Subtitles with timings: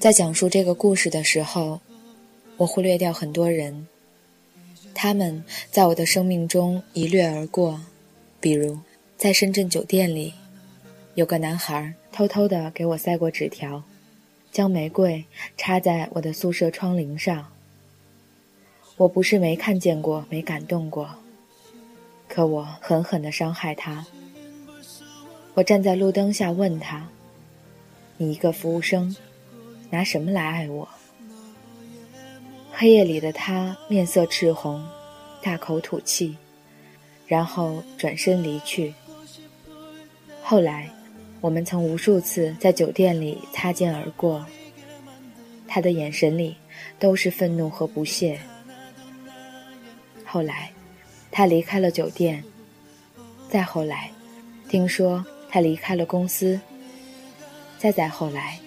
[0.00, 1.78] 在讲述这个故事的时候，
[2.56, 3.86] 我忽略掉很多人，
[4.94, 7.78] 他们在我的生命中一掠而过。
[8.40, 8.78] 比如，
[9.18, 10.32] 在深圳酒店里，
[11.16, 13.82] 有个男孩偷偷的给我塞过纸条，
[14.50, 15.22] 将玫瑰
[15.58, 17.52] 插在我的宿舍窗棂上。
[18.96, 21.10] 我不是没看见过，没感动过，
[22.26, 24.06] 可我狠狠的伤害他。
[25.52, 27.06] 我站在路灯下问他
[28.16, 29.14] ：“你一个服务生，
[29.90, 30.88] 拿什么来爱我？”
[32.72, 34.82] 黑夜里的他面色赤红，
[35.42, 36.36] 大口吐气。
[37.26, 38.92] 然后转身离去。
[40.42, 40.90] 后来，
[41.40, 44.44] 我们曾无数次在酒店里擦肩而过，
[45.68, 46.56] 他的眼神里
[46.98, 48.36] 都是愤怒和不屑。
[50.24, 50.72] 后来，
[51.30, 52.42] 他离开了酒店。
[53.48, 54.10] 再后来，
[54.68, 56.60] 听说他离开了公司。
[57.78, 58.58] 再再后来，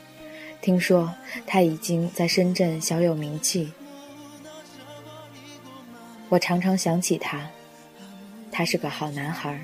[0.63, 1.13] 听说
[1.45, 3.69] 他已经在深圳小有名气。
[6.29, 7.45] 我常常想起他。
[8.49, 9.59] 他是个好男孩，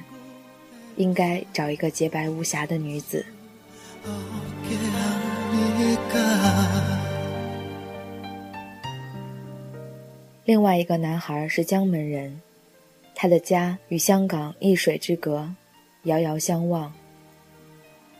[0.97, 3.25] 应该找一个洁白无瑕的女子。
[10.43, 12.41] 另外一个男孩是江门人，
[13.15, 15.49] 他的家与香港一水之隔，
[16.03, 16.91] 遥遥相望。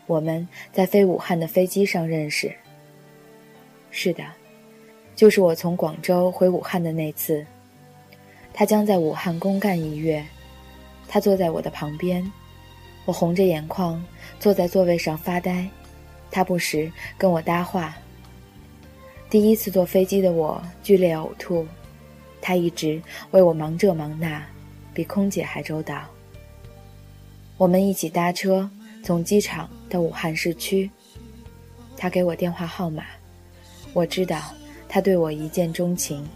[0.06, 2.50] 我们在飞武汉的飞机上认识。
[3.90, 4.24] 是的，
[5.14, 7.44] 就是我从广州回武汉的那次。
[8.52, 10.24] 他将在武汉公干一月。
[11.12, 12.24] 他坐在我的旁边，
[13.04, 14.00] 我红着眼眶
[14.38, 15.68] 坐在座位上发呆，
[16.30, 17.96] 他不时跟我搭话。
[19.28, 21.66] 第一次坐飞机的我剧烈呕吐，
[22.40, 23.02] 他一直
[23.32, 24.40] 为我忙这忙那，
[24.94, 26.04] 比空姐还周到。
[27.56, 28.70] 我们一起搭车
[29.02, 30.88] 从机场到武汉市区，
[31.96, 33.04] 他给我电话号码，
[33.92, 34.40] 我知道
[34.88, 36.26] 他对我一见钟情。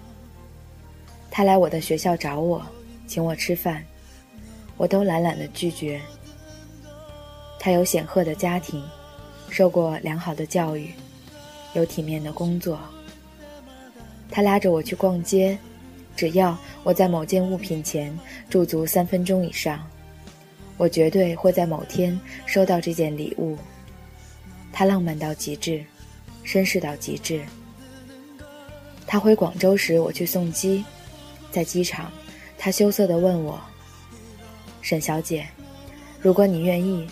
[1.30, 2.64] 他来我的学校找我，
[3.06, 3.84] 请我吃饭。
[4.76, 6.00] 我都懒懒的拒绝。
[7.60, 8.82] 他有显赫的家庭，
[9.48, 10.92] 受过良好的教育，
[11.74, 12.78] 有体面的工作。
[14.30, 15.56] 他拉着我去逛街，
[16.16, 18.16] 只要我在某件物品前
[18.50, 19.88] 驻足三分钟以上，
[20.76, 23.56] 我绝对会在某天收到这件礼物。
[24.72, 25.84] 他浪漫到极致，
[26.44, 27.42] 绅士到极致。
[29.06, 30.84] 他回广州时，我去送机，
[31.50, 32.10] 在机场，
[32.58, 33.60] 他羞涩地问我。
[34.80, 35.46] 沈小姐，
[36.20, 37.06] 如果你愿意，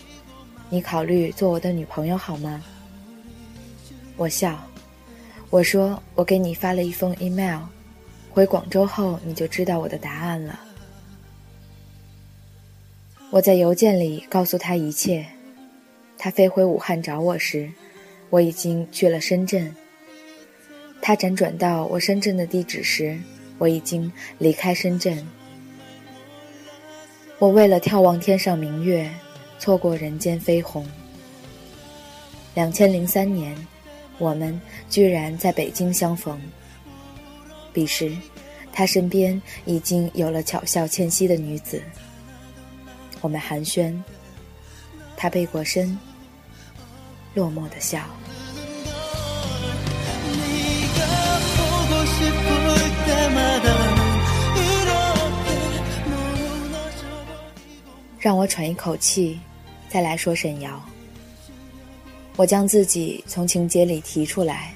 [0.68, 2.62] 你考虑做我的女朋友好吗？
[4.16, 4.58] 我笑，
[5.48, 7.62] 我说我给你发了一封 email，
[8.30, 10.60] 回广州后你就知道我的答案了。
[13.30, 15.26] 我在邮件里告诉他一切，
[16.18, 17.70] 他飞回武汉找我时，
[18.32, 19.70] 我已经去了深圳。
[21.02, 23.18] 他辗转到我深圳的地址时，
[23.58, 25.22] 我已经离开深圳。
[27.38, 29.12] 我为了眺望天上明月，
[29.58, 30.88] 错过人间飞鸿。
[32.54, 33.54] 两千零三年，
[34.16, 36.40] 我们居然在北京相逢。
[37.70, 38.16] 彼时，
[38.72, 41.82] 他身边已经有了巧笑倩兮的女子。
[43.20, 43.94] 我们寒暄，
[45.18, 45.98] 他背过身，
[47.34, 48.00] 落寞的笑。
[58.18, 59.40] 让我喘一口气，
[59.88, 60.80] 再来说沈瑶。
[62.36, 64.72] 我将自己从情节里提出来，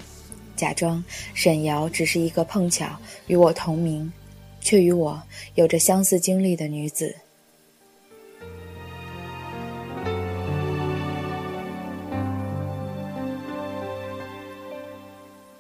[0.57, 1.03] 假装
[1.33, 2.89] 沈瑶只是一个碰巧
[3.29, 4.13] 与我同名，
[4.61, 5.23] 却与我
[5.55, 7.15] 有着相似经历的女子。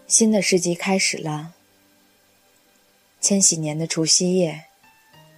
[0.07, 1.55] 新的世纪开始了。
[3.21, 4.65] 千禧年的除夕夜，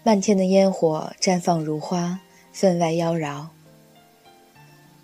[0.03, 2.21] 漫天的烟火绽放如花。
[2.51, 3.47] 分外妖娆。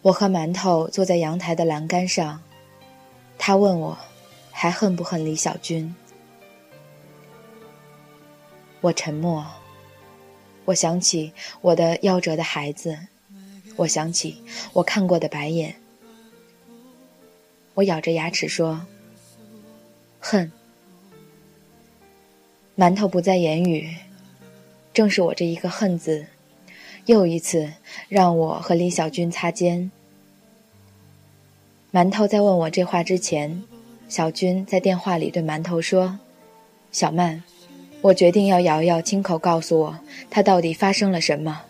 [0.02, 2.42] 我和馒头坐在阳台的栏杆上，
[3.38, 3.96] 他问我，
[4.50, 5.94] 还恨不恨李小军？
[8.80, 9.46] 我沉默。
[10.64, 12.98] 我想起我的夭折的孩子，
[13.76, 15.76] 我想起我看过的白眼。
[17.74, 18.84] 我咬着牙齿说
[20.26, 20.50] ：“恨。”
[22.76, 23.94] 馒头不再言语，
[24.94, 26.26] 正是我这一个“恨”字。
[27.06, 27.70] 又一次
[28.08, 29.90] 让我和李小军擦肩。
[31.92, 33.62] 馒头在问我这话之前，
[34.08, 36.18] 小军在电话里对馒头说
[36.90, 37.42] ：“小曼，
[38.00, 39.98] 我决定要瑶瑶亲口告诉我，
[40.30, 41.60] 她到底发生了什么，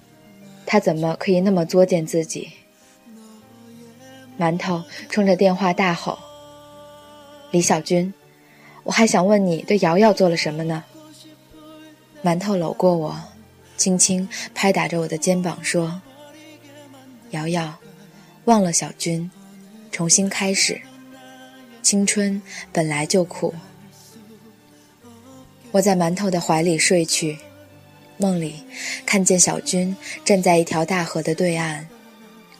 [0.64, 2.50] 她怎么可以那么作践自己？”
[4.38, 6.16] 馒头冲着电话大吼
[7.50, 8.14] ：“李小军，
[8.84, 10.84] 我还想问你对瑶瑶做了什么呢？
[12.22, 13.18] 馒头搂过我，
[13.76, 16.00] 轻轻拍打着我的肩膀说
[17.30, 17.74] ：“瑶瑶，
[18.44, 19.30] 忘了小军，
[19.90, 20.80] 重新开始。
[21.82, 22.40] 青春
[22.72, 23.52] 本来就苦。”
[25.72, 27.36] 我在馒头的怀里睡去，
[28.16, 28.62] 梦里
[29.04, 31.86] 看见小军站在一条大河的对岸，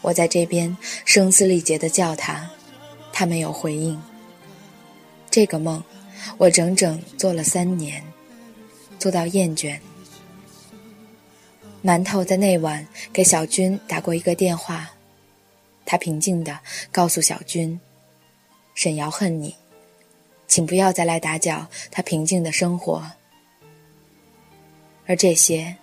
[0.00, 2.50] 我在这边声嘶力竭地叫他，
[3.12, 4.03] 他没有回应。
[5.31, 5.82] 这个梦，
[6.37, 8.03] 我整整做了三年，
[8.99, 9.79] 做到厌倦。
[11.82, 14.91] 馒头在那晚给小军打过一个电话，
[15.85, 16.59] 他平静地
[16.91, 17.79] 告诉小军
[18.75, 19.55] ：“沈瑶恨你。”
[20.47, 23.03] 请不要再来打搅他平静的生活，
[25.06, 25.75] 而这些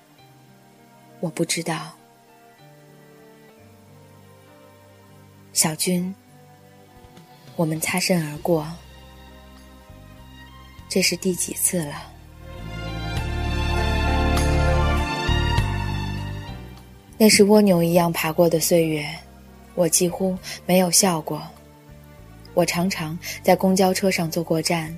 [1.19, 1.91] 我不知道。
[5.51, 6.13] 小军，
[7.55, 8.65] 我们擦身而过，
[10.93, 12.11] 这是第几次了？
[17.17, 19.07] 那是蜗牛一样爬过的岁月，
[19.73, 21.41] 我几乎没有笑过。
[22.53, 24.93] 我常常在公交车上坐过站，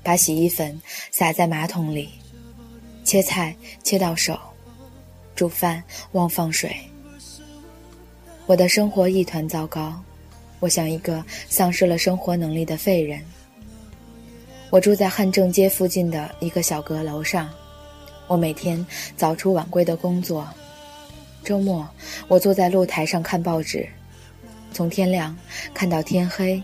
[0.00, 0.80] 把洗衣粉
[1.10, 2.08] 撒在马桶里，
[3.02, 3.52] 切菜
[3.82, 4.38] 切到手，
[5.34, 5.82] 煮饭
[6.12, 6.76] 忘放水。
[8.46, 10.00] 我的生活一团糟糕，
[10.60, 13.20] 我像一个丧失了生活能力的废人。
[14.70, 17.48] 我住在汉正街附近的一个小阁楼上，
[18.26, 18.84] 我每天
[19.16, 20.46] 早出晚归的工作，
[21.44, 21.88] 周末
[22.26, 23.88] 我坐在露台上看报纸，
[24.72, 25.36] 从天亮
[25.72, 26.62] 看到天黑。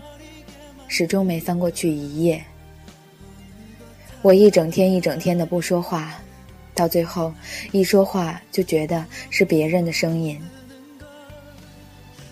[0.89, 2.43] 始终没翻过去一页。
[4.21, 6.13] 我一整天一整天的不说话，
[6.75, 7.33] 到最后
[7.71, 10.39] 一说话就觉得是别人的声音。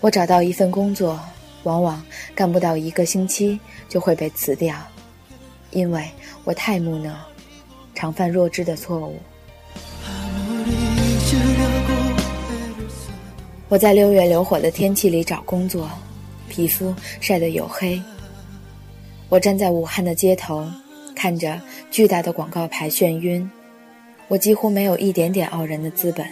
[0.00, 1.18] 我找到一份工作，
[1.64, 2.04] 往往
[2.36, 3.58] 干不到一个星期
[3.88, 4.76] 就会被辞掉，
[5.72, 6.08] 因为
[6.44, 7.12] 我太木讷，
[7.94, 9.18] 常犯弱智的错误。
[13.68, 15.90] 我在六月流火的天气里找工作，
[16.48, 18.00] 皮肤晒得黝黑。
[19.30, 20.66] 我站在武汉的街头，
[21.16, 21.58] 看着
[21.90, 23.50] 巨大的广告牌眩晕，
[24.28, 26.26] 我几乎没有一点点傲人的资本。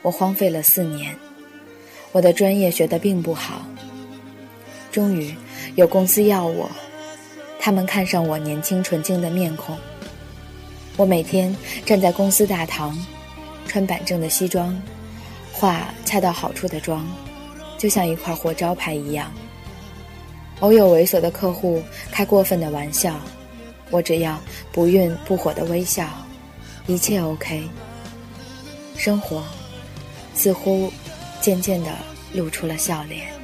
[0.00, 1.14] 我荒废了四年，
[2.10, 3.66] 我的专业学得并不好。
[4.90, 5.34] 终于
[5.76, 6.68] 有公司要我，
[7.62, 9.76] 他们看上我年轻纯净的面孔。
[10.96, 11.54] 我每天
[11.84, 12.98] 站在公司大堂，
[13.66, 14.74] 穿板正的西装，
[15.52, 17.06] 化恰到好处的妆，
[17.76, 19.30] 就像一块活招牌一样。
[20.60, 23.14] 偶有猥琐的客户开过分的玩笑，
[23.90, 24.40] 我只要
[24.72, 26.08] 不愠不火的微笑，
[26.86, 27.62] 一切 OK。
[28.96, 29.44] 生活
[30.34, 30.90] 似乎
[31.40, 31.90] 渐渐地
[32.32, 33.39] 露出了笑脸。